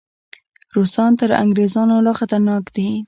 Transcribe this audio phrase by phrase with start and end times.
[0.75, 2.87] روسان تر انګریزانو لا خطرناک دي.